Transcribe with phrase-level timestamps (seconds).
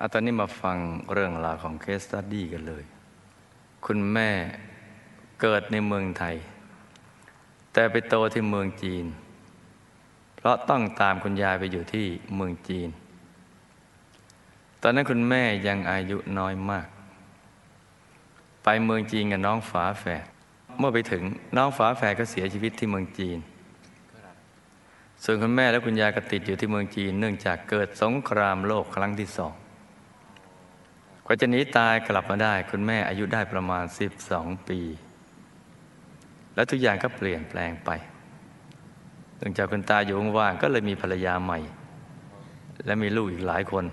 [0.00, 0.78] อาตอนนี้มาฟัง
[1.12, 2.84] เรื่องราวของ case study กันเลย
[3.86, 4.30] คุณแม่
[5.40, 6.36] เกิดในเมืองไทย
[7.72, 9.04] แต่ไปโตที่เมืองจีน
[10.36, 12.06] เพราะต้องตามคุณยายไปอยู่ที่
[12.36, 12.88] เมืองจีน
[14.82, 16.86] ตอนนั้นคุณแม่ยังอายุน้อยมาก
[18.62, 20.24] ไปเมืองจีนกับน้องฝาแฝด
[20.78, 21.22] เมื่อไปถึง
[21.56, 23.38] น้องฝาแฝดก็เสียชีวิตที่เมืองจีน
[25.24, 29.54] ส่วนคุณแม่และคุณยายก็ติดอยู่ที่เมืองจีน เนื่องจากเกิดสงครามโลกครั้งที่สอง
[31.26, 33.84] กว่าจะหนีตายกลับมาได้ คุณแม่อายุได้ประมาณ
[34.26, 34.80] 12 ปี
[36.54, 37.90] แล้วทุกอย่างก็เปลี่ยนแปลงไป
[39.38, 41.58] เนื่องจากคุณตาอยู่ว่างก็เลยมีภรรยาใหม่
[42.86, 43.84] และมีลูกอีกหลายคน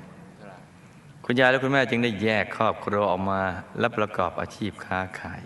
[1.25, 3.41] คุณยายและคุณแม่จึงได้แยกครอบครัวออกมา
[3.79, 5.41] และประกอบอาชีพค้าขาย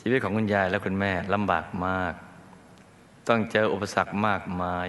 [0.00, 2.14] ชีวิตของคุณยายและคุณแม่ลำบากมาก
[3.28, 4.88] ต้องเจออุปสรรคมากมาย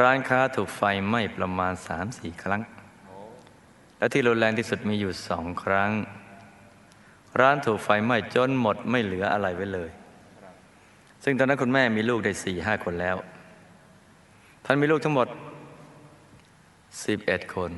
[0.00, 2.62] ร้านค้าถูกไฟไหม้ประมาณสามสี่ครั้ง
[3.98, 5.90] และที่รุนแรงที่สุดมีอยู่สองครั้ง
[7.40, 9.90] ร้านถูกไฟไหม้จนหมดไม่เหลืออะไรไว้เลย
[11.24, 13.16] ซึ่งตอนนั้นคุณแม่มีลูกได้สี่ห้าคนแล้ว
[14.64, 15.28] ท่านมีลูกทั้งหมด
[17.04, 17.70] สิบเอ็ดคน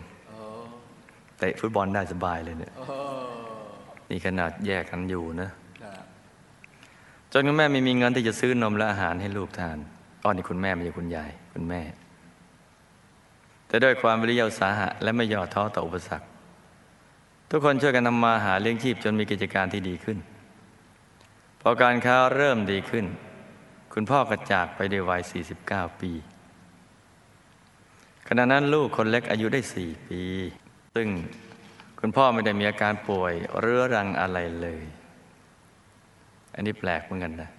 [1.39, 2.73] เตะฟุตบอลได้สบายเลยเนี่ย
[4.11, 5.51] นี่ขนาดแยกกันอยู่นะ
[7.33, 9.77] จนคุณแม่ไม่มีเงินที่จะซื้อนมและอาหารให้ลูกทาน
[10.25, 11.81] ตอนนี้คุณแม่ไม่ใช่คุณยาย คุณแม่
[13.69, 16.27] แต่ด้วยความวิริยะอุตสาหะและไม่ย่อท้อต่ออุปสรรค
[17.51, 20.19] ทุกคนช่วยกันทำมาหาเลี้ยงชีพจนมีกิจการที่ดีขึ้น
[21.61, 23.07] พอการค้าเริ่มดีขึ้น
[23.93, 25.23] คุณพ่อกระจากไปด้วยวัย
[25.61, 26.13] 49 ปี
[28.29, 30.23] ขณะนั้นลูกคนเล็กอายุได้ 4 ปี
[30.95, 31.09] ซึ่ง
[32.01, 34.83] คุณพ่อไม่ได้มีอาการป่วยเรื้อรังอะไรเลย
[36.55, 37.51] อันนี้แปลกเหมือนกันนะ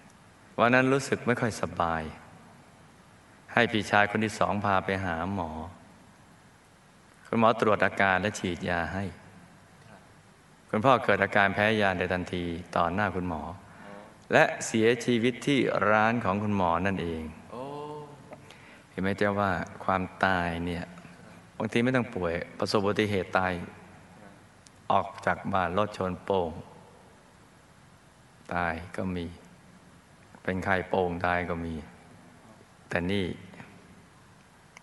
[0.60, 2.04] วันนั้นรู้สึกไม่ค่อยสบาย
[3.54, 5.50] ให้พี่ชายคนที่สองพาไปหาหมอ
[7.32, 9.04] คุณหมอตรวจอาการและฉีดยาให้
[10.70, 12.44] คุณพ่อเกิดอาการแพ้ยาในทันที
[12.76, 13.42] ต่อหน้าคุณหมอ
[14.34, 15.60] และเสียชีวิตที่
[15.90, 17.24] ร้านของคุณหมอนั่นเอง
[18.90, 19.52] เห็นไหมเจ้าว่า
[19.84, 20.86] ความตายเนี่ย
[21.58, 23.54] บางทีไม่ต้องป่วยประสบอุบัติเหตุตาย
[24.92, 26.52] ออกจากบ้านรถชนโป่ง
[28.54, 29.26] ตายก็มี
[30.44, 31.76] เป็นไข้โป่งตายก็มี
[32.90, 33.26] แต่นี่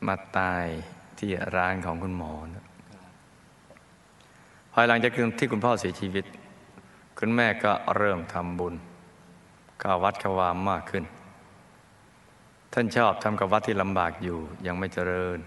[0.06, 0.66] มาตาย
[1.20, 2.64] ที่ร้านของคุณหมอนะ
[4.72, 6.24] ภายหลังจากที่คุณพ่อเสียชีวิต
[7.18, 8.74] คุณแม่ก็เริ่มทำบุญ
[9.82, 11.04] กาวัดขวามมากขึ้น
[12.72, 15.38] ท่านชอบทำกับวัดที่ลำบากอยู่ยังไม่เจริญ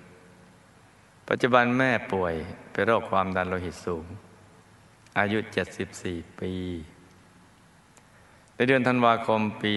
[1.29, 2.33] ปัจจุบันแม่ป่วย
[2.71, 4.05] เป็นโรคความดันโลหิตสูง
[5.19, 5.39] อายุ
[5.89, 6.53] 74 ปี
[8.55, 9.71] ในเดือนธันวาคมปี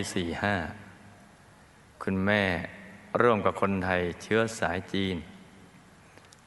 [0.98, 2.42] 45 คุณแม่
[3.22, 5.16] ร่วมกับคนไทยเชื้อสายจีน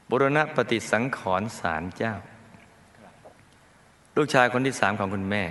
[0.10, 2.14] บุรณปฏิสังขรณ์ศาลเจ้า
[4.18, 5.44] ลูกชายคนที่สามของคุณแม่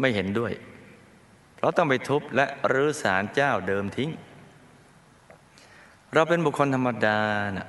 [0.00, 0.52] ไม่เห็นด้วย
[1.54, 4.10] เพราะต้องไปทุบและรื้อศาลเจ้าเดิมทิ้ง
[6.12, 7.18] เราเป็นบุคคลธรรมดา
[7.56, 7.68] นะ่ะ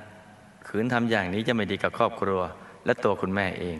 [0.68, 2.40] ขืนทำอย่างนี้จะไม่ดีกับครอบครัว
[2.84, 3.78] และตัวคุณแม่เอง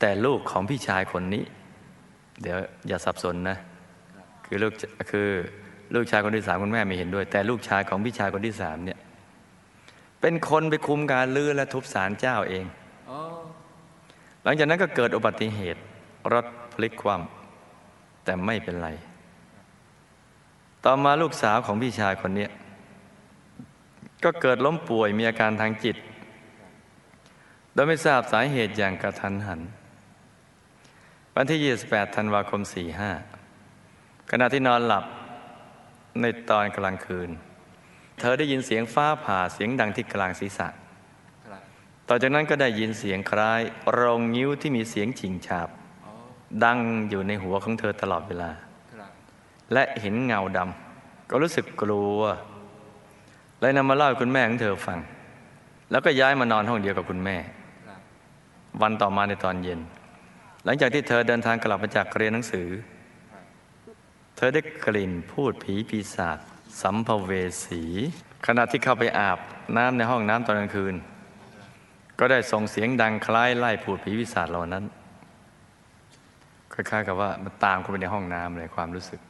[0.00, 1.44] แต่ลูกของพี่ชายคนนี้
[2.42, 2.58] เดี๋ยว
[2.88, 3.58] อย่าสับสนนะ
[4.46, 4.72] คือลูก
[5.10, 5.28] คือ
[5.94, 8.98] ลูกชายคนที่สามคุณแม่ไม่เห็นด้วย แต่ลูกชายของพี่ชายคนที่สามเนี่ย
[10.22, 12.64] เป็นคนไปคุมการลื้อและทุบศาลเจ้าเอง
[14.42, 15.80] หลังจากนั้นก็เกิดอุบัติเหตุ
[16.32, 18.88] รถพลิกคว่ำแต่ไม่เป็นไร
[20.84, 22.48] ต่อมาลูกสาวของพี่ชายคนนี้
[24.24, 25.96] ก็เกิดล้มป่วยมีอาการทางจิต
[27.74, 29.60] โดยไม่ทราบสาเหตุอย่างกระทันหัน
[31.34, 32.60] วันที่ 28 ธันวาคม
[33.46, 35.04] 45 ขณะที่นอนหลับ
[36.20, 37.30] ในตอนกลางคืน
[38.18, 40.68] เธอได้ยินเสียงฟ้าผ่าเสียงดังที่กลางศีรษะ
[42.08, 43.60] ต่อจากนั้นก็ได้ยินเสียงคล้าย
[43.92, 45.68] โรงงิ้วที่มีเสียงฉิงฉาบ
[46.64, 46.78] ดัง
[47.10, 48.50] อยู่ในหัวของเธอตลอดเวลา
[49.72, 52.20] และเห็นเงาดำก็รู้สึกกลัว
[53.60, 54.98] เลยนำมาเล่าให้คุณแม่ของเธอฟัง
[55.90, 57.36] แล้วก็ย้ายมานอนห้องเดียวกับคุณแม่
[58.82, 59.80] วันต่อมาในตอนเย็น
[60.64, 62.68] หลังจากที่เธอเดินทางกลับมาจากเรียนหนังสือ
[64.36, 66.38] เธอได้กลิ่นพูดผีปีศาจ
[66.80, 67.30] สัมภเว
[67.64, 67.82] สี
[68.46, 69.38] ขณะที่เข้าไปอาบ
[69.76, 70.94] น้ำในห้องน้ำตอนกลางคืน
[72.18, 74.84] ก็ได้ส่งเสียงดังคล้ายไล่พูดผีปีศาจเหล่านั้น
[76.72, 79.20] คล้ายๆกับว่ามันตามเข้าไปในห้องน้ำเลยความรู้สึก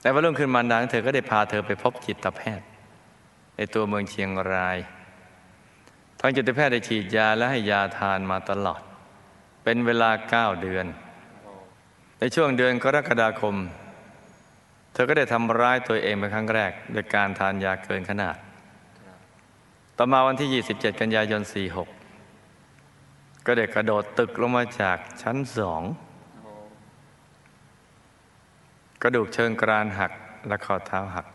[0.00, 2.66] แต่ว่าเรื่องคืนมันดังเธอก็ได้พาเธอไปพบจิตแพทย์
[3.56, 4.78] ในตัวเมืองเชียงราย
[6.20, 8.80] ทางจิตแพทย์ได้ฉีดยาและให้ยาทานมาตลอด
[9.64, 10.86] เป็นเวลาเก้าเดือน
[12.18, 13.56] ในช่วงเดือนกรกฎาคม
[14.94, 18.36] เธอก็ได้ทำร้ายตัวเองเป็นครั้งแรกโดยการทานยาเกินขนาด
[19.96, 21.42] ต่อมาวันที่ 27 กันยายน
[22.64, 25.82] 46 ก็ได้กระโดดตึกลงมาจากชั้นสอง
[29.02, 30.12] กระดูกเชิงกรานหัก
[30.48, 31.26] และข้อเท้าหัก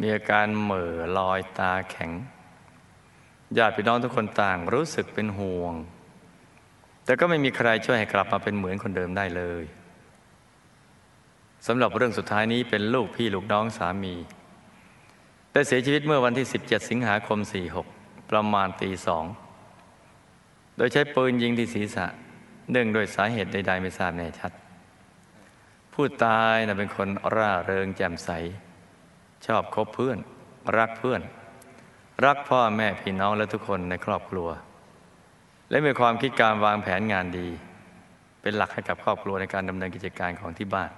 [0.00, 2.10] มีอาการเหม่อลอยตาแข็ง
[3.58, 5.74] ญาติพี่น้องทุกคนต่างรู้สึกเป็นห่วง
[7.04, 9.64] แต่ก็ไม่มีใครช่วยให้กลับมาเป็นเหมือนคนเดิมได้เลย
[11.66, 14.14] สำหรับเรื่องสุดท้ายนี้เป็นลูกพี่ลูกน้องสามี
[15.52, 17.38] ได้เสียชีวิตเมื่อวันที่ 17 สิงหาคม
[17.84, 19.24] 46 ประมาณตีสอง
[20.76, 22.06] โดยใช้ปืนยิงที่ศีรษะ
[22.70, 24.52] เนื่องโดยสาเหตุใด ๆ ไม่ทราบแน่ชัด
[25.92, 28.30] ผู้ตายนะเป็นคนร่าเริงแจ่มใส
[29.46, 30.18] ชอบคบเพื่อน
[30.78, 31.20] รักเพื่อน
[32.24, 34.48] รักพ่อแม่พี่น้องและทุกคนในครอบครัว
[35.70, 37.48] และมีความคิดการวางแผนงานดี
[38.42, 40.90] เป็นหลักให้กับครอบครัวในการดำเนินกิจการของที่บ้าน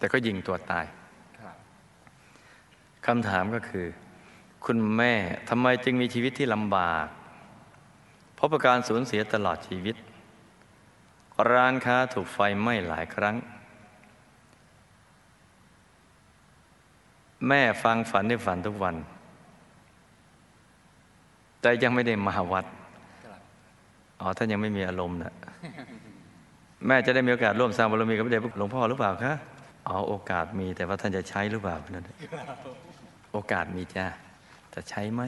[0.00, 0.86] แต่ก็ยิงตัวตาย
[3.06, 3.86] คำถามก็คือ
[4.64, 5.12] คุณแม่
[5.48, 7.06] ทำไมจึงมีชีวิตที่ลำบาก
[8.34, 9.96] เพราะประการสูญเสียตลอดชีวิต
[11.50, 13.36] ร้านค้าถูกไฟไหม้หลายครั้ง
[17.48, 18.96] แม่ฟังฝันในฝันทุกวัน
[21.60, 22.64] แต่ยังไม่ได้มาวัด
[24.20, 25.34] อ๋อท่านยังไม่มีอารมณ์นะ
[26.86, 29.32] แม่จะได้มีโอกาสร่วมสร้างบารมีกับพระเดชพระหลวงพ่อหรือเปล่าคะ
[29.88, 32.08] อ๋อโอกาสมีแต่ว่าท่านจะใช้หรือเปล่านั่น
[33.32, 34.06] โอกาสมีจ้า
[34.74, 35.22] จะใช้ไหม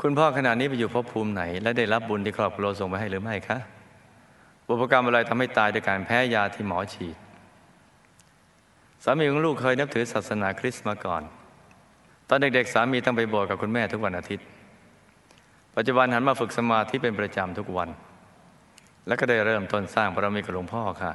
[0.00, 3.58] คุณพ่อขณะนี้ไปอยู่ภพภูมิไหน และได้รับบุญที่ครอบครัวส่งไปให้หรือไม่คะ
[4.66, 7.16] บุพกรรมอะไรทำให้ตายโดยการแพ้ยาที่หมอฉีด
[9.04, 11.22] สามีของลูกเคยนับถือศาสนาคริสต์มาก่อน
[12.28, 14.46] ตอนเด็กๆสามีต้องไปโบสถ์กับคุณแม่ทุกวันอาทิตย์
[15.76, 17.88] ปัจจุบันหันมาฝึกสมาธิเป็นประจำทุกวัน
[19.06, 21.12] และก็ได้เริ่มต้นสร้างบารมีกับหลวงพ่อค่ะ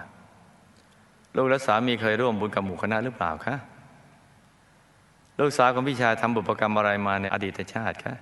[1.36, 3.56] ลูกและสามีเคยร่วมบุญกับหมู่คณะหรือเปล่าคะ
[5.40, 8.16] ลูกสาวของพี่ชายทำบุพกรรมอะไรมาในอดีตชาติคะ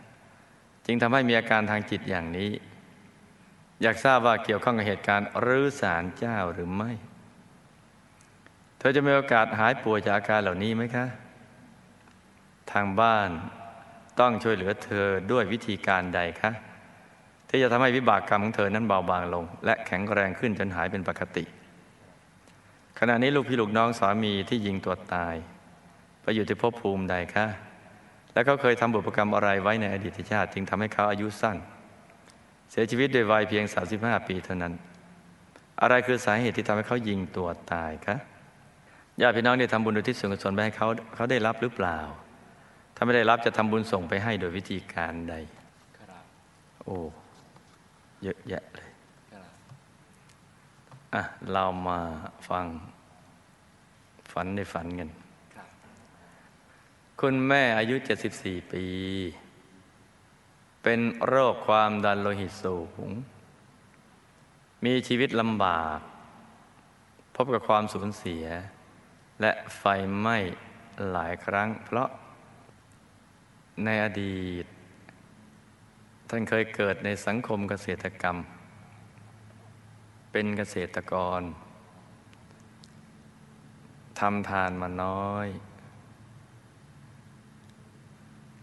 [0.85, 2.51] จึงทำให้มีอาการทางจิตอย่างนี้
[3.81, 6.91] อยากทราบว่าเกี่ยวข้องกับเหตุการณ์รื้อสารเจ้าหรือไม่
[8.79, 11.05] เธอจะมีโอกาสหายป่วยจากอาการเหล่านี้ไหมคะ
[12.71, 13.29] ทางบ้าน
[14.19, 16.51] ต้องช่วยเหลือเธอด้วยวิธีการใดคะ
[17.49, 21.43] ที่จะทำให้วิบากกรรมของเธอนั้นเบาบางลง และแข็งแรงขึ้นจนหายเป็นปกติ
[22.99, 25.35] ขณะนี้ลูกพี่ลูกน้องสามีที่ยิงตัวตาย
[26.21, 27.45] ไปอยู่ที่ภพภูมิใดคะ
[28.33, 31.57] แล้วเขาเคยทำบุพกรรมอะไรไว้ในอดีตชาติจึงทำให้เขาอายุสั้น
[32.71, 33.65] เสียชีวิตโดยวัยเพียง
[33.95, 34.73] 35 ปีเท่านั้น
[35.81, 38.15] อะไรคือสาเหตุที่ทำให้เขายิงตัวตายคะ
[39.21, 41.99] ญาติพี่น้องได้ทำบุญอุทิศส่วนกุศลไปให้เขาเขาได้รับหรือเปล่า
[42.95, 45.35] ถ้าไม่ได้รับจะทำบุญส่งไปให้โดยวิธีการใด
[46.83, 46.97] โอ้
[48.23, 48.86] เยอะแยะเลย
[51.13, 51.99] อะ เรามา
[52.49, 52.65] ฟัง
[54.31, 55.09] ฝันในฝันกัน
[57.21, 57.95] คุณแม่อายุ
[58.33, 58.85] 74 ปี
[60.83, 62.77] เป็นโรคความดันโลหิตสู
[63.07, 63.09] ง
[64.85, 65.99] มีชีวิตลำบาก
[67.35, 68.45] พบกับความสูญเสีย
[69.41, 69.83] และไฟ
[70.19, 70.37] ไหม้
[71.11, 72.09] หลายครั้ง เพราะ
[73.83, 74.65] ในอดีต
[76.29, 78.37] ท่านเคยเกิดในสังคมเกษตรกรรม
[80.39, 81.41] เป็นเกษตรกร
[84.19, 85.47] ทำทานมาน้อย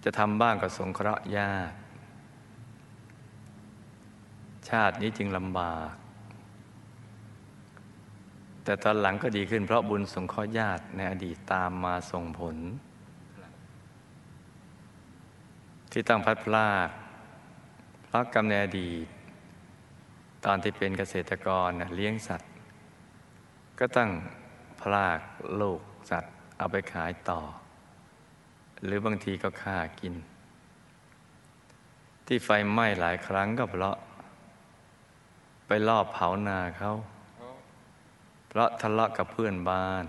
[0.05, 1.73] จะทำบ้างก็สงเคราะห์ยาก
[4.69, 5.93] ชาตินี้จึงลำบาก
[8.65, 12.57] แต่ตอนหลังก็ดีขึ้นเพราะบุญสงเคราะห์ญาติในอดีตตามมาส่งผล
[15.93, 16.89] ที่ต้องพัดพลาก
[18.05, 19.07] เพราะกรรมในอดีต
[20.45, 22.51] ตอนที่เป็นเกษตรกรเลี้ยงสัตว์
[23.79, 24.11] ก็ต้อง
[24.81, 25.19] พลาก
[25.61, 27.41] ลูกสัตว์เอาไปขายต่อ
[28.85, 30.15] หรือบางทีก็ฆ่ากิน
[32.27, 33.97] ที่ไฟไหม้หลายครั้งก็เพราะ
[35.67, 36.93] ไปลอบเผานาเขา
[38.49, 40.05] เพราะทะเลาะกับเพื่อนบ้าน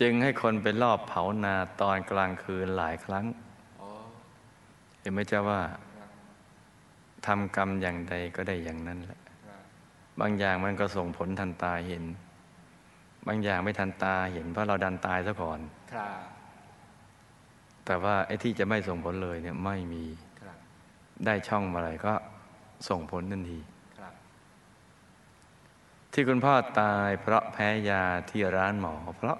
[0.00, 3.24] จึงให้คนไปลอบเผานาตอนกลางคืนหลายครั้ง
[5.00, 5.60] เห็นไหมเจ้าว่า
[7.26, 9.20] ทำกรรมอย่างใดก็ได้อย่างนั้นแหละ
[10.20, 12.04] บางอย่างมันก็ส่งผลทันตาเห็น
[13.26, 15.60] บางอย่างไม่ทันตาเห็นเพราะเราดันตายซะก่อน
[17.84, 20.04] แต่ว่าไอ้ที่จะไม่ส่งผลเลยเนี่ยไม่มี
[21.26, 22.14] ได้ช่องมาอะไรก็
[22.88, 23.60] ส่งผลทันที
[26.12, 29.38] ที่คุณพ่อตายเพราะแพ้ยาที่ร้านหมอ เพราะ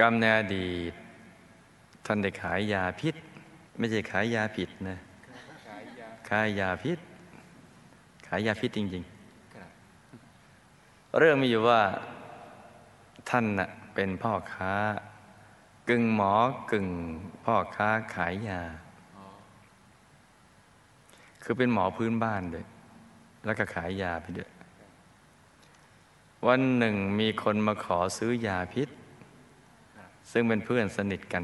[0.00, 0.92] กรรมในอดีต
[2.06, 3.14] ท่านได้ขายยาพิษ
[3.78, 4.98] ไม่ใช่ขายยาผิดนะ
[6.28, 6.98] ขายยาพิษ
[8.26, 11.80] ขายยาพิษจริงๆ เรื่องมีอยู่ว่า
[13.30, 14.74] ท่านน่ะเป็นพ่อค้า
[15.88, 16.34] กึ่งหมอ
[16.70, 16.88] กึ่ง
[17.44, 18.60] พ่อค้าขายยา
[21.42, 22.66] คือเป็นหมอพื้นบ้านด้วย
[23.44, 24.50] แล้วก็ขายยาไปด้วย
[26.46, 28.88] วันหนึ่งมีคนมาขอซื้อยาพิษ
[30.30, 31.42] ซึ่งเป็นเพื่อนสนิทกัน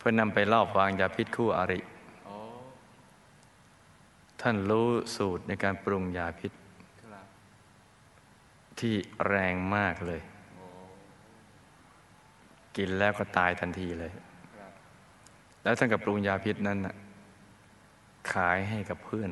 [0.00, 1.80] เพื่อนำไปลอบวางยาพิษคู่อริ
[4.40, 6.52] ท่านรู้สูตรในการปรุงยาพิษ
[8.80, 8.94] ที่
[9.26, 10.20] แรงมากเลย
[12.76, 14.12] กินแล้วก็ตายทันทีเลย
[15.62, 16.94] แล้วท่านกับปรุงยาพิษนั้นนะ
[18.32, 19.30] ขายให้กับเพื่อน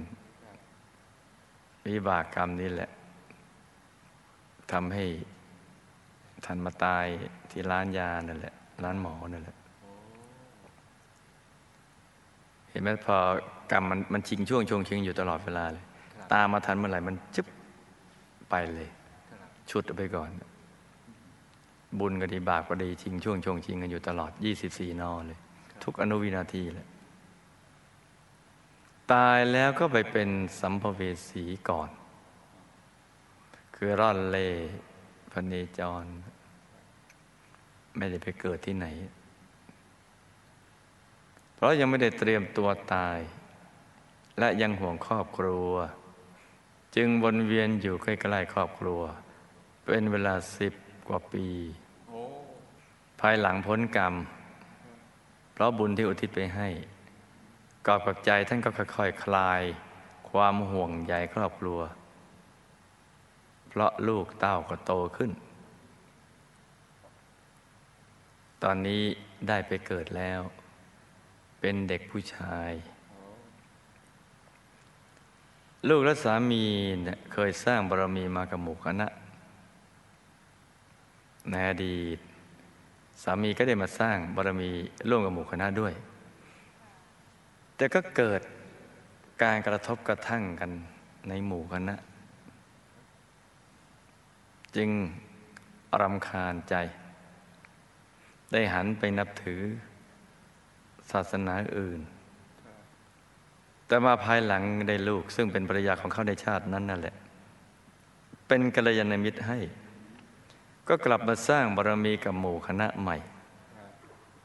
[1.86, 2.90] วิบากกรรมนี่แหละ
[4.72, 5.04] ทำให้
[6.44, 7.06] ท่านมาตาย
[7.50, 9.57] ที่ร้านยานั่นแหละ ร้านหมอนั่นแหละ
[12.70, 13.16] เห็นไหมพอ
[13.72, 15.84] กรรมมันมันชิงช่วงชงชิงอยู่ตลอดเวลาเลย
[16.32, 17.46] ตามมาทันเมื่อไหร่มันจึ๊บ
[18.50, 18.88] ไปเลย
[19.70, 20.30] ชุดเอาไปก่อน
[21.98, 24.32] บุญก็ดีบาปก็ดีชิงช่วงชงชิงกันอยู่ตลอด
[24.66, 25.38] 24 นอเลย
[25.82, 26.86] ทุกอนุวินาทีเลย
[29.12, 30.28] ตายแล้วก็ไปเป็น
[30.60, 31.88] สัมภเวสีก่อน
[33.74, 34.48] คือร่อนเล่
[35.32, 36.04] พเนจร
[37.96, 38.86] ไม่ได้ไปเกิดที่ไหน
[41.58, 43.18] เพราะยังไม่ได้เตรียมตัวตาย
[44.38, 45.70] และยังห่วงครอบครัว
[46.96, 49.00] จึงวนเวียนอยู่ใกล้ๆครอบครัว
[49.84, 50.74] เป็นเวลาสิบ
[51.08, 51.46] กว่าปี
[53.20, 54.14] ภายหลังพ้นกรรม
[55.52, 56.68] เพราะบุญที่อุทิศไปให้
[57.86, 59.62] กอบกับใจท่านก็ค่อยๆคคลาย
[60.30, 61.80] ความห่วงใยครอบครัว
[63.68, 65.30] เพราะลูกเต้าก็โตขึ้น
[68.62, 69.02] ตอนนี้
[69.48, 70.40] ได้ไปเกิดแล้ว
[71.60, 72.72] เป็นเด็กผู้ชาย
[75.88, 76.64] ลูกและสามี
[77.04, 79.06] เนี่ยเคยสร้างบารมีมากับหมู่คณะ
[81.50, 82.18] ในอดีต
[83.22, 84.70] สามีก็ได้มาสร้างบารมี
[85.08, 85.92] ร่วมกับหมู่คณะด้วย
[87.76, 88.40] แต่ก็เกิด
[89.42, 90.70] การกระทบกระทั่งกัน
[91.28, 91.94] ในหมู่คณะ
[94.76, 94.90] จึง
[96.00, 96.74] รำคาญใจ
[98.52, 99.62] ได้หันไปนับถือ
[101.12, 102.00] ศาสนาอื่น
[103.86, 107.16] แต่มาภายหลังได้ลูก ซึ่งเป็นภรรยาของเขาในชาตินั้นนั่นแหละ
[108.48, 109.58] เป็นกัลยาณมิตรให้
[110.88, 113.16] ก็กลับมาสร้างบารมีกับหมู่คณะใหม่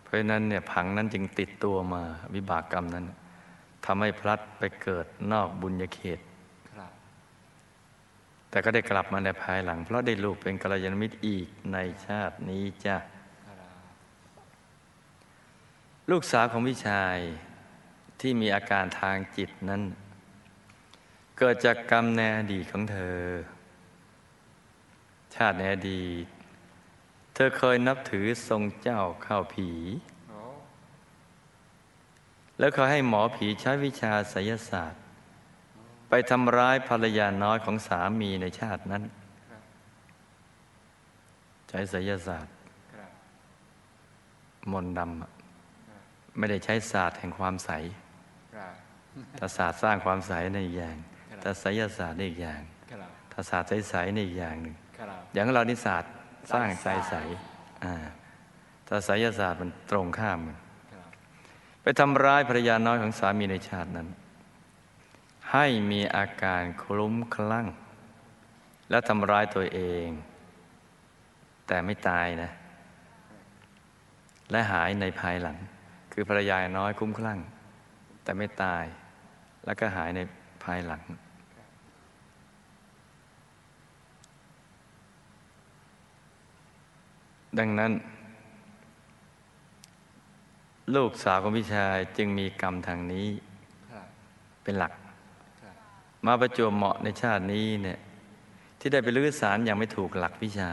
[0.03, 2.01] เพราะนั้นเนี่ยผังนั้นจึงติดตัวมา
[2.35, 3.05] วิบากกรรมนั้น
[3.85, 6.19] ทำให้พลัดไปเกิดนอกบุญญาเขต
[8.49, 12.95] แต่ก็ได้กลับมาในภายหลัง เพราะได้ลูกเป็นกัลยาณมิตรอีกในชาตินี้จ้ะ
[16.11, 17.17] ลูกสาวของพี่ชาย
[18.19, 19.81] ที่มีอาการทางจิตนั้น
[21.37, 23.19] เกิดจากกรรมในอดีตของเธอ
[25.35, 26.25] ชาติในอดีต
[27.33, 29.69] เธอเคยนับถือทรงเจ้าข้าวผี
[32.59, 35.01] แล้วเขาให้หมอผีใช้วิชาไสยศาสตร์
[36.09, 39.03] ไปทำร้ายภรรยาน้อยของสามีในชาตินั้น
[41.69, 42.53] ใช้ไสยศาสตร์
[44.71, 45.42] มนดำ
[46.37, 47.71] ไม่ได้ใช้ศาสตร์แห่งความใส
[49.37, 50.97] ถ้าศาสตร์สร้างความใสในอีกอย่าง
[51.43, 52.61] ถ้าไสยศาสตร์ในอีกอย่าง
[53.31, 54.75] ถ้าศาสตร์ใสๆในอีกอย่างหนึ่ง
[55.33, 56.11] อย่างเรานิศาสตร์
[56.51, 57.15] สร้างใจใส
[57.83, 57.95] อ่า
[58.87, 60.57] ถ้าไสยศาสตร์มันตรงข้ามกัน
[61.81, 64.07] ไปทำร้ายภรรยาน้อยของสามีในชาตินั้น
[65.51, 67.67] ให้มีอาการคลุ้มคลั่ง
[68.89, 70.07] และทำร้ายตัวเอง
[71.67, 72.49] แต่ไม่ตายนะ
[74.51, 75.57] และหายในภายหลัง
[76.13, 77.39] คือภรรยาน้อยคุ้มคลั่ง
[78.23, 78.83] แต่ไม่ตาย
[79.65, 80.19] แล้วก็หายใน
[80.63, 81.01] ภายหลัง
[87.59, 87.91] ดังนั้น
[90.95, 93.27] ลูกสาวของพี่ชายจึงมีกรรมทางนี้
[94.63, 94.93] เป็นหลัก
[96.25, 97.99] มาประจวบเหมาะในชาตินี้เนี่ย
[98.79, 100.71] ที่ได้ไปลื้อสารอย่างไม่ถูกหลักวิชา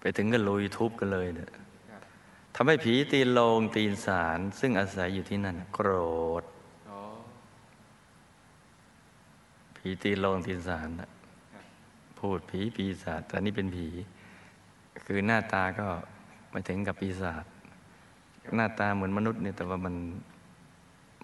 [0.00, 1.50] ไปถึงก็ลุยทุบกันเลยเนี่ย
[2.54, 5.90] ทำให้ผีตีนโลงตีนสารซึ่งอาศัยอยู่ที่นั่นโกร
[6.42, 6.44] ธ
[9.76, 10.88] ผีตีนโลงตีนสาร
[12.18, 13.88] พูดผีปีศาจแต่นี่เป็นผี
[15.04, 15.86] คือหน้าตาก็
[16.50, 17.44] ไม่ถึงกับปีศาจ
[18.56, 19.94] หน้าตาเหมือนมนุษย์เนี่ยแต่ว่ามัน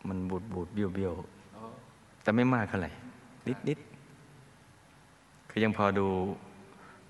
[0.08, 1.14] มันบูดบูดเบี้ยวเบี้ยว
[2.22, 2.90] แต่ไม่มากเท่าไหร่
[3.49, 3.78] นิดนิด
[5.50, 6.06] คือยังพอดู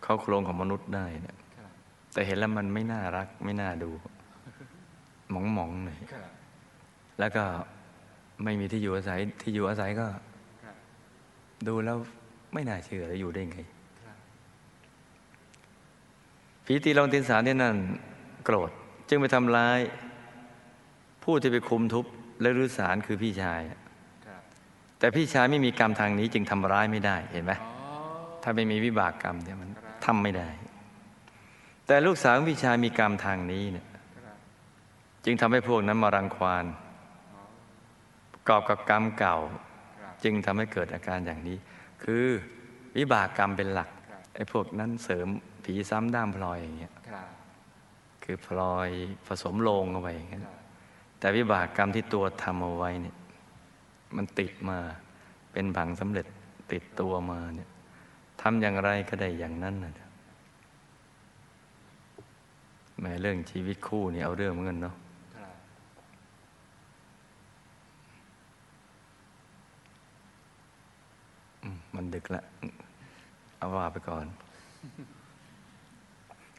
[0.03, 1.37] เข้าโครงของมนุษย์ได้เนี่ย
[2.13, 3.91] แต่เห็นแล้วมันไม่น่ารัก ไม่น่าดู
[5.31, 5.99] หมองหมองเลย
[7.19, 7.45] แล้วก็
[8.45, 10.07] ไม่มีที่อยู่อาศัยที่อยู่อาศัยก็
[11.69, 11.97] ดูแล้ว
[12.55, 13.59] ไม่น่าเชื่อแล้วอยู่ได้ไง
[16.65, 17.77] พผีตีลงตีนสารที่นั่น
[18.45, 18.71] โกรธ
[19.09, 19.79] จึงไปทำร้าย
[21.25, 22.05] ผู้ที่ไปคุมทุบ
[22.41, 23.81] และรื้อสารคือพี่ชายครับ
[24.99, 27.71] แต่พี่ชายไม่มีกรรมทางนี้จึงทำร้ายไม่ได้เห็นไหมอ๋อ
[28.43, 30.49] ถ้าไม่มีวิบากกรรมเนี่ยมันครับทำไม่ได้
[31.93, 33.87] แต่ลูกสาวของพี่ชายมีกรรมทางนี้เนี่ย
[35.25, 36.65] จึงทำให้พวกนั้นมารังควาน
[38.33, 39.37] ประกอบกับกรรมเก่า
[40.25, 41.57] จึงทำให้เกิดอาการอย่างนี้
[42.05, 42.25] คือ
[42.97, 43.89] วิบากกรรมเป็นหลัก
[44.35, 45.27] ไอ้พวกนั้นเสริม
[45.65, 46.95] ผีซ้ำด้ามพลอยอย่างเงี้ย
[48.25, 48.89] คือพลอย
[49.27, 50.43] ผสมโลงเข้าไปอย่างเงี้ย
[51.19, 53.17] แต่วิบากกรรมที่ตัวทำเอาไว้เนี่ย
[54.17, 54.79] มันติดมา
[55.53, 56.27] เป็นผังสำเร็จ
[56.73, 57.69] ติดตัวมาเนี่ย
[58.43, 60.10] ทำอย่างไรก็ได้อย่างนั้นนะ
[63.01, 64.95] แม้เรื่องชีวิตคู่นี่เอาเรื่องเหมือนกันเนาะ
[71.95, 72.43] มันดึกละ
[73.57, 74.27] เอาว่าไปก่อน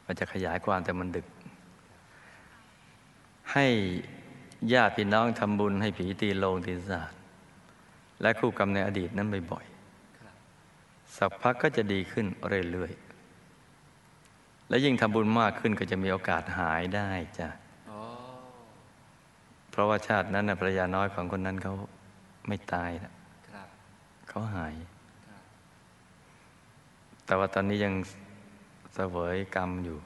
[0.06, 1.26] มันจะขยายความแต่มันดึก
[3.52, 3.66] ให้
[4.72, 7.18] ญาติพี่น้องทำบุญให้ผีตีโลงตีศาสตร์
[8.22, 12.26] และคู่กรรมในอดีตนั้นบ่อยๆสักพักก็จะดีขึ้น
[12.72, 13.11] เรื่อยๆ
[14.72, 17.48] และยิ่งทำบุญมากขึ้นก็จะมีโอกาสหายได้จ้ะ
[17.90, 18.00] อ๋อ
[19.70, 21.74] เพราะว่าชาตินั้นนะภรรยาน้อยของคนนั้นเขา
[22.48, 23.12] ไม่ตายนะ
[23.48, 23.68] ครับ
[24.28, 24.74] เขาหาย
[25.28, 25.42] ครับ
[27.26, 27.94] แต่ว่าตอนนี้ยัง
[28.94, 29.98] เสวยกรรมอยู่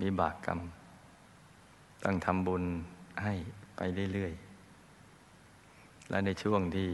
[0.00, 0.60] มีบากกรรม
[2.04, 2.64] ต้องทำบุญ
[3.22, 3.34] ให้
[3.76, 3.80] ไป
[4.12, 6.88] เรื่อยๆ และในช่วงที่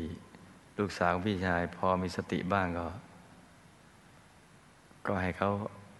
[0.79, 2.87] ลูกสาวพี่ชายพอมีสติบ้างก็
[5.09, 5.51] ก็ให้เขา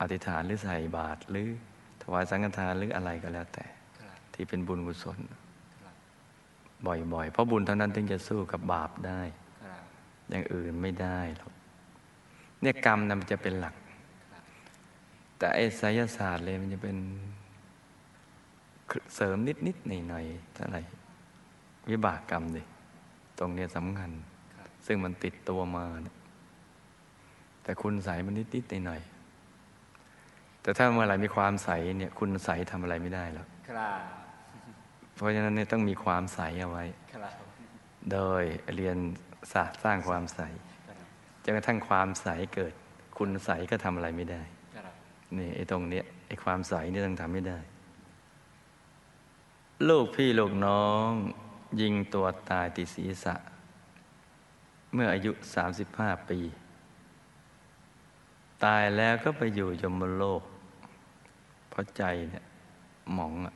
[0.01, 1.49] อธิษฐานหรือใส่บาตรหรือ
[2.03, 3.65] ถวายสังฆทานหรืออะไรก็แล้วแต่
[4.01, 5.19] ครับที่เป็นบุญกุศล
[5.83, 5.95] ครับ
[7.13, 9.21] บ่อยๆ เพราะบุญเท่านั้นถึงจะสู้กับบาปได้
[9.65, 9.83] ครับ
[10.31, 11.53] อย่างอื่นไม่ได้หรอก
[12.61, 13.75] เนี่ยกรรมนะมันจะเป็นหลัก
[14.33, 14.43] ครับ
[15.39, 16.97] แต่ไอ้ไสยศาสตร์เลยมันจะเป็น
[19.15, 20.83] เสริมนิดนิดๆหน่อยหน่อยๆเท่าไหร่
[21.91, 22.63] วิบากกรรมดิ
[23.39, 24.11] ตรงเนี้ยสำคัญ
[24.55, 26.17] ครับซึ่งมันติดตัวมาเนี่ย
[27.63, 29.20] แต่คุณใสมันนิดนิดหน่อยหน่อยๆ
[30.63, 34.01] แต่ถ้าเมื่อไหร่มีความใสเนี่ยคุณใสทำอะไรไม่ได้หรอกครับ
[35.15, 37.35] เพราะฉะนั้นเนี่ยต้องมีความใสเอาไว้ครับ
[38.13, 38.43] โดย
[38.77, 38.99] เรียน
[39.53, 40.41] ศาสตร์สร้างความใส
[40.89, 40.97] ครับ
[41.45, 42.73] จนกระทั่งความใสเกิด
[43.19, 44.43] คุณใสก็ทำอะไรไม่ได้
[44.77, 44.95] ครับ
[45.39, 47.59] นี่ไอ้ตรงเนี้ยไอ้ความใสนี่ต้องทำไม่ได้
[49.89, 51.11] ลูกพี่ลูกน้อง
[51.81, 53.35] ยิงตัวตายติดศีรษะ
[54.95, 55.33] เมื่ออายุ
[55.81, 56.39] 35 ปี
[58.65, 60.43] ตายแล้วก็ไปอยู่ยมโลก
[61.69, 62.45] เพราะใจเนี่ย
[63.15, 63.55] หมองอะ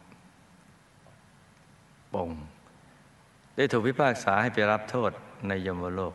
[2.14, 2.31] ปง
[3.57, 5.11] ได้ถูกพิพากษาให้ไปรับโทษ
[5.49, 6.14] ในยมโลก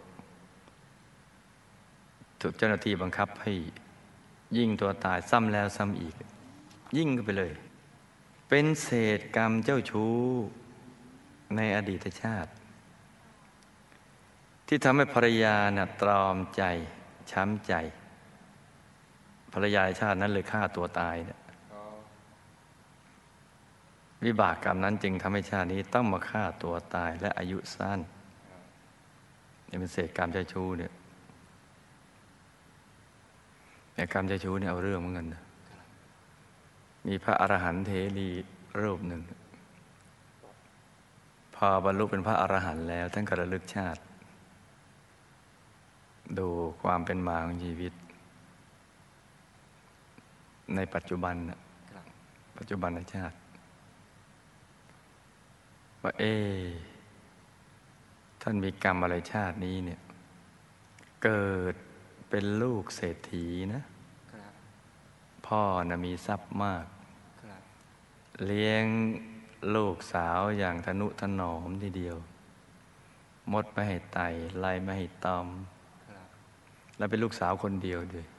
[2.42, 3.54] ถูกเจ้าหน้าที่บังคับให้
[4.58, 6.16] ยิ่งตัวตายซ้ำแล้วซ้ำอีก
[6.98, 7.54] ยิ่งก็ไปเลย
[8.50, 10.14] เป็นเศษกรรมเจ้าชู้
[11.56, 12.52] ในอดีตชาติ
[14.68, 16.64] ที่ทำให้ภรรยาน่ะตรอมใจ
[17.32, 17.74] ช้ำใจ
[19.54, 21.40] ภรรยาชาตินั้นเลยฆ่าตัวตายเนี่ย
[24.26, 28.00] วิบากกรรมนั้นจึงทำให้ชาตินี้ต้องมาฆ่าตัวตายและอายุสั้น
[29.70, 30.92] นี่เป็นเศษกรรมเจ้าชูเนี่ย
[33.94, 35.44] แต่กรรมเจ้าชูเนี่ยเอาเรื่องเหมือนกันนะ
[37.08, 38.30] มีพระอรหันต์เทรี
[38.82, 39.22] รูปหนึ่ง
[41.56, 44.02] พอบรรลุเป็นพระอรหันต์แล้วท่านก็ระลึกชาติ
[46.40, 46.48] ดู
[46.82, 47.94] ความเป็นมาของชีวิต
[50.76, 51.60] ในปัจจุบันน่ะ
[51.92, 52.06] ครับ
[52.58, 53.36] ปัจจุบันชาติ
[56.02, 56.68] ว่าเอะ
[58.42, 60.02] ท่านมีกรรมอะไรชาตินี้เนี่ย
[61.24, 61.76] เกิด
[62.30, 63.82] เป็นลูกเศรษฐีนะ
[64.34, 64.52] ครับ
[65.48, 66.86] พ่อนะมีทรัพย์มาก
[67.44, 67.62] ครับ
[68.46, 68.86] เลี้ยง
[69.76, 72.18] ลูกสาวอย่างทนุถนอมทีเดียว
[73.54, 74.20] มดไม่ให้ไต
[74.60, 75.48] ไล่ไม่ให้ตอม
[76.10, 76.28] ครับ
[76.98, 78.39] แล้วเป็นลูกสาวคนเดียวด้วยโอ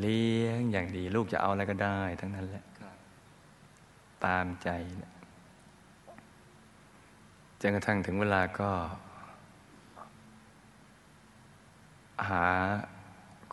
[0.00, 2.96] เลี้ยงอย่างดีลูกจะเอาอะไรก็ได้ ทั้งนั้นแหละครับ
[4.24, 4.68] ตามใจ
[5.02, 5.12] นะ
[7.60, 8.70] จนกระทั่งถึงเวลาก็
[12.30, 12.46] หา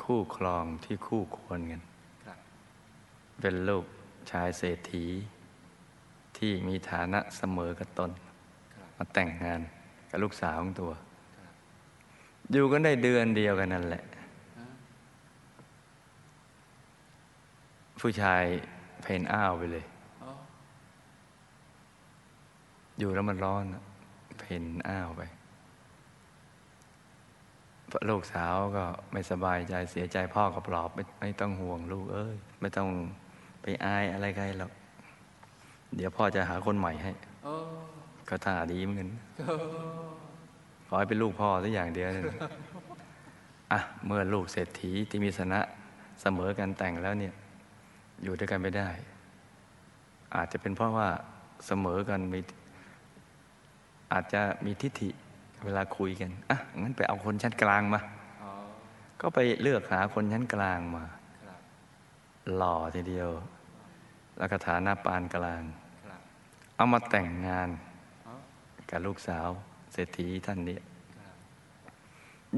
[0.03, 1.81] คู่ครองที่คู่ควรกัน
[2.25, 2.37] ครับ
[3.41, 3.85] เป็นลูก
[4.31, 5.05] ชายเศรษฐี
[6.37, 8.11] ที่มีฐานะเสมอกับตน
[8.75, 9.61] ครับมาแต่งงาน
[10.09, 10.91] กับลูกสาวของตัว
[11.37, 11.53] ครับ
[12.51, 14.12] อยู่กันได้เดือนเดียวกันนั่นแหละฮะ
[18.05, 18.43] ผู้ชาย
[19.03, 19.85] เพนอ้าวไปเลย
[20.23, 20.31] อ๋อ
[22.99, 23.83] อยู่แล้วมันร้อนอะ
[24.39, 25.21] เพนอ้าวไป
[27.91, 32.87] ภลูกสาวก็ไม่สบายใจเสียใจพ่อก็ปลอบไม่ไม่ต้องห่วงลูกเอ้ย ไม่ต้อง
[33.61, 34.71] ไปอายอะไรใครหรอก
[35.95, 37.11] เดี๋ยวพ่อจะหาคนใหม่ให้
[37.43, 37.53] โอ้
[38.29, 39.55] ก็ท่าดีเหมือนกันโอ้
[40.87, 42.25] ขอให้เป็นลูกพ่อสักอย่างเดียวนั่น
[43.71, 45.59] อะเมื่อลูกเศรษฐีที่มีสนะ
[46.21, 47.33] เสมอกันแต่งแล้วเนี่ย
[48.21, 48.89] อยู่ด้วยกันไม่ได้
[50.35, 51.09] อาจจะเป็นเพราะว่า
[51.65, 52.39] เสมอกันมี
[54.13, 55.09] อาจจะมีทิฏฐิ
[55.63, 58.01] เวลาคุยกันอะงั้นไปเอาคนชั้นกลางมา
[59.21, 61.03] ก็ไปเลือกหาคนชั้นกลางมา
[62.55, 63.29] หล่อทีเดียว
[64.37, 65.63] แล้วก็ฐานะปานกลาง
[66.75, 67.69] เอามาแต่งงาน
[68.89, 69.47] กับลูกสาว
[69.93, 70.77] เศรษฐีท่านนี้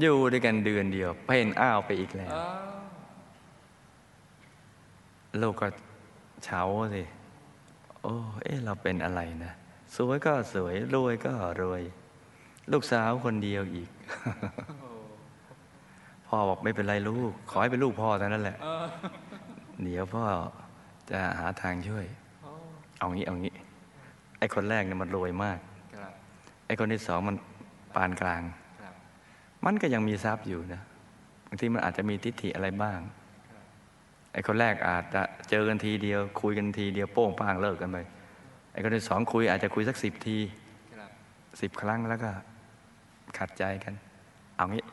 [0.00, 2.32] อยู่ด้วยกันเดือนเดียวเพ่นอ้าวไปอีกแล้ว
[5.42, 5.68] ลูกก็
[6.44, 6.62] เฉา
[6.94, 7.02] สิ
[8.02, 9.52] โอ้ เอ๊ะเราเป็นอะไรนะ
[9.96, 11.82] สวยก็สวย รวยก็รวย
[12.72, 13.88] ลูกสาวคนเดียวอีก
[16.26, 18.56] พ่อบอกไม่เป็นไรลูก ขอให้เป็นลูกพ่อเท่านั้นแหละ
[19.82, 20.24] เดี๋ยวพ่อ
[21.10, 22.06] จะหาทางช่วย
[22.98, 23.54] เอางี้เอางี้
[24.38, 25.58] ไอ้คนแรกเนี่ยมันรวยมาก
[26.66, 27.36] ไอ้คนที่สองมัน
[27.94, 28.42] ปานกลาง
[29.64, 30.80] มันก็ยังมีทรัพย์อยู่นะ
[31.48, 32.98] บางทีมันอาจจะมีทิฏฐิอะไรบ้าง
[34.36, 37.98] ไอ้คนแรกอาจจะเจอกันทีเดียว คุยกันทีเดียวโป้งป้างเลิกกันไป
[38.72, 40.38] ไอ้คนที่สองคุยอาจจะคุยสักสิบที
[41.60, 42.30] สิบครั้งแล้วก็
[43.38, 43.94] ขัดใจกัน
[44.56, 44.84] เอางี้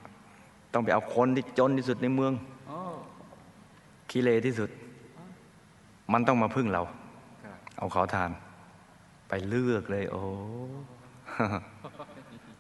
[0.74, 2.34] ต้องไปเอาคนที่จนที่สุดในเมือง
[4.10, 4.70] ขี้เลที่สุด
[6.14, 6.88] มันต้องมาพึ่งเราร
[7.78, 8.32] เอาขอทาน
[9.30, 10.22] ไปเลือกเลย โอ้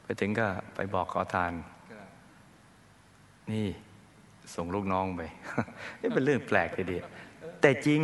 [0.03, 1.51] ไปถึงก็ไปบอกขอทาน
[3.51, 3.67] นี่
[4.55, 5.21] ส่งลูกน้องไป
[6.01, 7.05] นี่เป็นเรื่องแปลกทีเดียว
[7.61, 8.01] แต่จริง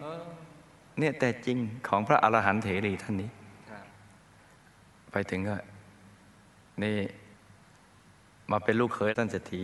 [0.00, 0.20] เออ
[0.98, 3.30] เนี่ยแต่จริงของพระอรหันต์เถรีท่านนี้
[3.70, 3.84] ครับ
[5.12, 5.56] ไปถึงก็
[6.82, 6.96] นี่
[8.50, 9.60] มาเป็นลูกเขยท่านเศรษฐี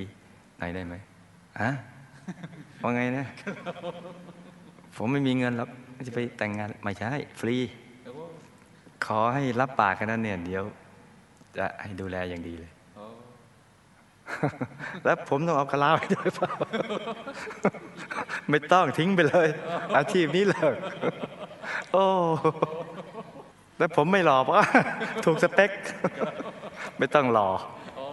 [0.59, 0.95] ไหนได้ไหม
[1.61, 1.71] ฮะ
[2.83, 3.25] ว่าไงนะ
[4.97, 5.71] ผมไม่มีเงินหรอก
[6.07, 7.11] จะไปแต่งงานไม่ใช่
[7.41, 7.57] ฟรี
[8.05, 8.13] โอ้
[9.07, 10.65] ขอให้รับปากกันนั้นเนี่ย เดี๋ยว
[11.57, 12.74] จะให้ดูแลอย่างดีเลยโอ้
[15.05, 16.51] แล้วผมต้องเอากะลาไปด้วยเปล่า
[18.51, 19.49] ไม่ต้องทิ้งไปเลย
[19.97, 20.77] อาชีพนี้เลิก
[21.93, 22.05] โอ้
[23.79, 24.63] แล้วผมไม่หล่อปะ
[25.25, 25.71] ถูกสเปค
[26.99, 27.49] ไม่ต้องหล่อ
[27.97, 28.05] โอ้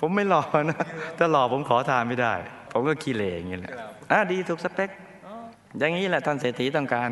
[0.00, 0.78] ผมไม่หล่อนะ
[1.18, 2.34] ถ้าหล่อผมขอทานไม่ได้
[2.72, 4.90] ผมก็ขี้เหร่อย่างนี้แหละครับอะดีถูกสเปค
[5.26, 5.34] อ๋อ
[5.78, 7.10] อย่างนี้แหละท่านเศรษฐีต้องการ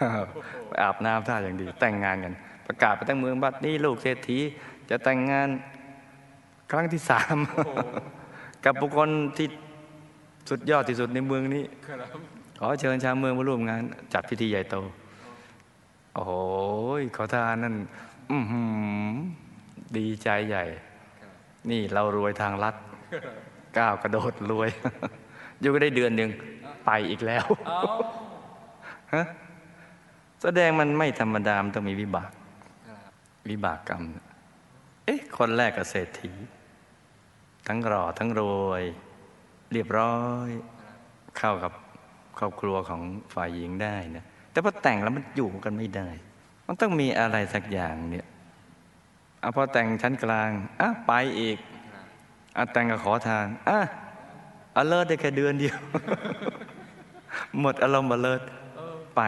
[0.00, 0.26] ครับ
[0.68, 2.34] ไปอาบน้ำท่าอย่างดี แต่งงานกัน
[2.66, 4.38] ประกาศไปทั้งเมืองบัดนี้ลูกเศรษฐี
[4.90, 5.48] จะแต่งงาน
[6.70, 7.36] ครั้งที่สาม
[8.64, 9.48] กับบุคคลที่
[10.50, 12.08] สุดยอดที่สุดในเมืองนี้ครับ
[12.58, 14.76] ขอเชิญชาวเมืองมาร่วมงาน จัดพิธีใหญ่โต
[16.14, 16.32] โอ้โห
[17.16, 17.74] ขอทานนั่น
[18.30, 18.62] อื้อหื
[19.12, 19.14] อ
[19.96, 20.64] ดีใจใหญ่
[21.20, 21.32] ครับ
[21.70, 22.74] นี่เรารวยทางลัด
[23.78, 24.68] ก้าวกระโดดรวย
[25.60, 26.30] อยู่ก็ได้เดือนหนึ่ง
[26.86, 27.80] ไปอีกแล้วเอ้า
[29.14, 29.22] ฮะ
[30.42, 32.30] แสดงมันไม่ธรรมดามนต้องมีวิบาก
[32.88, 32.98] ครับ
[33.50, 34.02] วิบากกรรม
[35.04, 36.32] เอ๊ะ คนแรกกับเศรษฐี
[37.68, 38.84] ทั้งหล่อทั้งรวย
[39.72, 40.50] เรียบร้อย
[41.38, 41.72] เข้ากับ
[42.38, 43.02] ครอบครัวของ
[43.34, 46.08] ฝ่ายหญิงได้นะแต่พอแต่งแล้วมันอยู่กันไม่ได้
[46.66, 48.26] มันต้องมีอะไรสักอย่างเนี่ย
[49.40, 50.50] เอาพอแต่งชั้นกลาง
[50.80, 51.58] อะไปอีก
[51.92, 52.06] ครับ
[52.56, 53.78] อะแต่งกับขอทานอะ
[54.76, 55.78] อเลิศได้แค่เดือนเดียว
[57.60, 58.40] หมดอารมณ์อเลิศ
[58.76, 59.22] เออไป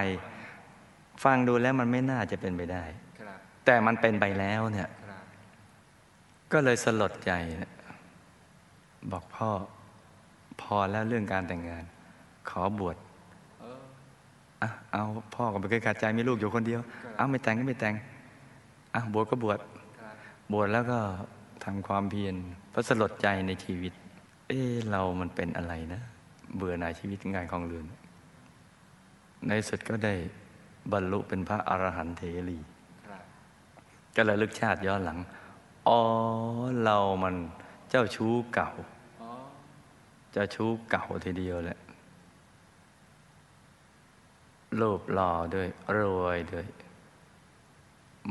[1.25, 2.85] ฟังดูแล้วมันไม่น่าจะเป็นไปได้
[3.21, 5.23] ครับแต่มันเป็นไปแล้วเนี่ยครับ
[6.53, 7.73] ก็เลยสลดใจนะ
[9.13, 9.51] บอกพ่อ
[10.63, 11.85] พอแล้วเรื่องการแต่งงาน
[12.51, 12.97] ขอบวช
[13.61, 13.79] เออ
[14.63, 15.03] อะเอา
[15.35, 17.95] พ่อก็ไม่เคยขาดใจมีลูกอยู่คนเดียวครับเอาไม่แต่งก็ไม่แต่ง
[18.95, 19.59] อะบวชก็บวช
[19.99, 20.15] ครับ
[20.53, 20.99] บวชแล้วก็
[21.65, 22.35] ทำความเพียร
[22.71, 23.93] เพราะสลดใจในชีวิต
[24.49, 26.01] เอ๊ะเรามันเป็นอะไรนะ
[26.57, 27.85] เบื่อหน่ายชีวิตงานของเรือน
[29.47, 30.15] ในสุดก็ได้
[30.93, 32.59] บรรลุเป็นพระอรหันต์เถรี
[33.09, 33.23] ครับ
[34.17, 35.19] ก็ระลึกชาติย้อนหลัง
[35.89, 36.01] อ๋อ
[36.85, 37.35] เรามัน
[37.91, 41.79] เจ้าชู้เก่าอ๋อเจ้าชู้เก่าทีเดียวแหละ
[44.81, 46.67] รูปหล่อด้วยรวยด้วย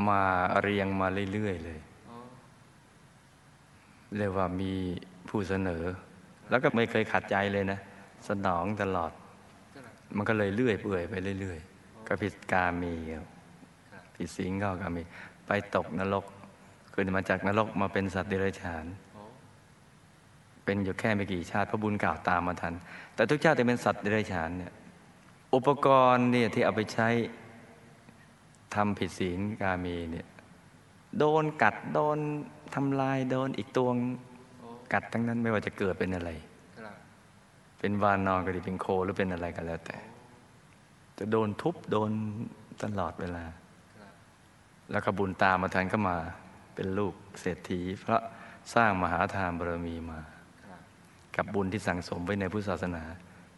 [0.07, 0.21] มา
[0.61, 1.79] เรียงมาเรื่อยๆเลย
[4.17, 4.71] เรียกว่ามี
[5.29, 5.83] ผู้เสนอ
[6.49, 7.79] แล้วก็ไม่เคยขัดใจเลยนะ
[8.27, 9.11] สนองตลอด
[10.15, 13.25] มันก็เลยเลื่อยเปื่อยไปเรื่อยๆก็ผิดกามีครับ
[13.91, 15.03] ครับผิดศีลก็กามี
[15.47, 16.25] ไปตกนรก
[16.93, 18.85] ขึ้นมาจากนรกมาเป็นสัตว์เดรัจฉาน
[20.65, 22.73] เป็นอยู่แค่ไม่กี่ชาติพระบุญเก่าตามมาทัน
[23.15, 24.73] แต่ทุกชาติที่เป็นสัตว์เดรัจฉานเนี่ย
[25.55, 27.09] อุปกรณ์เนี่ยที่เอาไปใช้
[28.75, 30.27] ทำผิดศีลกามีเนี่ย
[31.19, 32.17] โดนกัดโดน
[32.75, 33.95] ทำลายโดนอีกตัวง
[34.93, 36.29] กัดทั้งนั้นไม่ว่าจะเกิดเป็นอะไร
[37.79, 39.97] เป็นวานนอนก็ดีเป็นโคหรือเป็นอะไรก็แล้วแต่
[41.17, 42.11] จะโดนทุบโดน
[42.83, 43.45] ตลอดเวลา
[44.91, 46.17] แล้วก็บุญตามมาแทนก็มา
[46.75, 48.21] เป็นลูกเศรษฐี เพราะ
[48.73, 50.19] สร้างมหาทานบารมีมา
[51.37, 53.03] กับบุญที่สั่งสมไว้ในพุทธศาสนา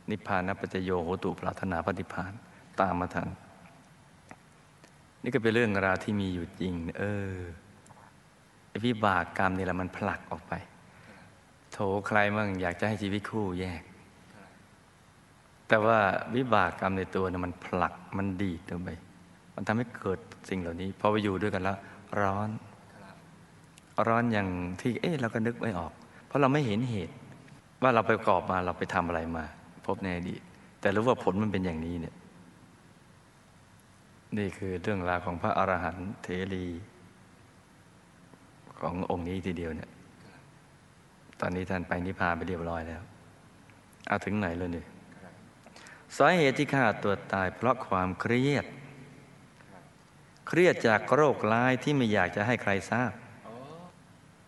[0.09, 2.31] นิพพานปัจโยโหตุปรารถนาปฏิพาน
[2.79, 3.27] ตามมาทัน
[5.23, 7.33] นี่ก็เป็นเรื่องราวที่มีอยู่จริง เออ
[8.85, 10.53] วิบากกรรมนี่แหละมันผลักออกไป
[11.71, 13.81] โถใครมั่งอยากจะให้ชีวิตคู่แยก
[15.67, 15.99] แต่ว่า
[16.35, 18.89] วิบากกรรมในตัวนี่มันผลักมันดีดลงไป
[19.55, 21.77] มันทำให้เกิดสิ่งเหล่านี้พอไปอยู่ด้วยกันแล้ว
[22.21, 22.49] ร้อน
[24.07, 24.47] ร้อนอย่าง
[24.81, 25.91] ที่เอ๊ะเราก็นึกไม่ออก
[26.27, 27.15] เพราะเราไม่เห็นเหตุ
[27.81, 29.45] ว่าเราไปประกอบมาเราไปทำอะไรมา
[29.85, 30.41] พบในอดีต
[30.81, 32.15] แต่รู้ว่าผลมันเป็นอย่างนี้เนี่ย
[34.37, 36.65] นี่คือเรื่องราวของพระอรหันต์เทรี
[38.79, 39.89] ขององค์นี้ทีเดียวเนี่ย
[41.39, 43.01] ตอนนี้ท่านไปนิพพานไปเรียบร้อยแล้ว
[44.07, 44.87] เอาถึงไหนเลยเนี่ย
[46.17, 48.65] สาเหตุที่ฆ่าตัวตายเพราะความเครียด
[50.47, 53.11] เครียดจากโรคร้ายที่ไม่อยากจะให้ใครทราบ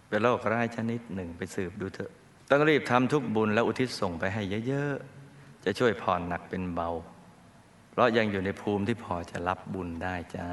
[0.07, 2.11] เป็นโรคร้ายชนิดหนึ่งไปสืบดูเถอะ
[2.49, 6.89] ต้องรีบทำทุกบุญและอุทิศส่งไปให้เยอะๆ จะช่วยผ่อนหนักเป็นเบา
[7.91, 10.49] เพราะยังอยู่ในภูมิที่พอจะรับบุญได้จ้า